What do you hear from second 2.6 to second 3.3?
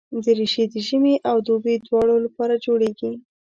جوړېږي.